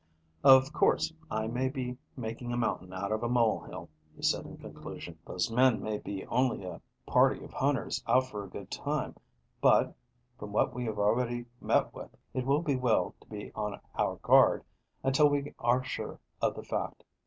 [0.43, 4.47] "Of course I may be making a mountain out of a mole hill," he said,
[4.47, 5.19] in conclusion.
[5.27, 9.15] "Those men may be only a party of hunters out for a good time,
[9.61, 9.95] but,
[10.39, 14.15] from what we have already met with, it will be well to be on our
[14.23, 14.63] guard
[15.03, 17.03] until we are sure of the fact.